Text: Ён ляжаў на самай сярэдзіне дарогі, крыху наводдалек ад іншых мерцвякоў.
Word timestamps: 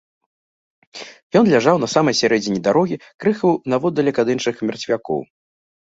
Ён 1.41 1.45
ляжаў 1.53 1.75
на 1.83 1.89
самай 1.95 2.17
сярэдзіне 2.21 2.59
дарогі, 2.69 2.95
крыху 3.25 3.49
наводдалек 3.75 4.15
ад 4.25 4.37
іншых 4.37 4.55
мерцвякоў. 4.71 5.19